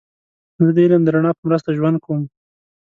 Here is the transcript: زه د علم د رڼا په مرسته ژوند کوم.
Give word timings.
زه 0.65 0.71
د 0.75 0.77
علم 0.85 1.01
د 1.03 1.09
رڼا 1.15 1.31
په 1.37 1.43
مرسته 1.49 1.69
ژوند 1.77 1.97
کوم. 2.05 2.21